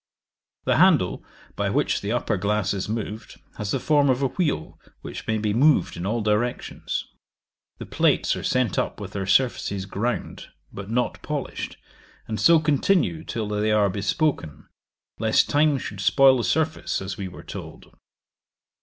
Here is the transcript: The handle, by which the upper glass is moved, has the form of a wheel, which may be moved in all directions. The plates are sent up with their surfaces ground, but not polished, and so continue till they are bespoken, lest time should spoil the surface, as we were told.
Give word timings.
The 0.63 0.77
handle, 0.77 1.23
by 1.55 1.69
which 1.69 2.01
the 2.01 2.11
upper 2.11 2.35
glass 2.35 2.73
is 2.73 2.89
moved, 2.89 3.39
has 3.57 3.69
the 3.69 3.79
form 3.79 4.09
of 4.09 4.23
a 4.23 4.29
wheel, 4.29 4.79
which 5.01 5.27
may 5.27 5.37
be 5.37 5.53
moved 5.53 5.95
in 5.95 6.07
all 6.07 6.21
directions. 6.23 7.05
The 7.77 7.85
plates 7.85 8.35
are 8.35 8.41
sent 8.43 8.79
up 8.79 8.99
with 8.99 9.11
their 9.11 9.27
surfaces 9.27 9.85
ground, 9.85 10.47
but 10.73 10.89
not 10.89 11.21
polished, 11.21 11.77
and 12.27 12.39
so 12.39 12.59
continue 12.59 13.23
till 13.23 13.47
they 13.47 13.71
are 13.71 13.91
bespoken, 13.91 14.67
lest 15.19 15.51
time 15.51 15.77
should 15.77 16.01
spoil 16.01 16.37
the 16.37 16.43
surface, 16.45 16.99
as 16.99 17.15
we 17.17 17.27
were 17.27 17.43
told. 17.43 17.95